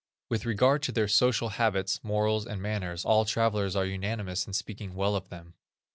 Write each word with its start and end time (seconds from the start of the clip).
With 0.31 0.47
regard 0.47 0.81
to 0.81 0.91
their 0.91 1.07
social 1.07 1.49
habits, 1.49 1.99
morals, 2.03 2.47
and 2.47 2.59
manners, 2.59 3.05
all 3.05 3.23
travellers 3.23 3.75
are 3.75 3.85
unanimous 3.85 4.47
in 4.47 4.53
speaking 4.53 4.95
well 4.95 5.15
of 5.15 5.29
them. 5.29 5.53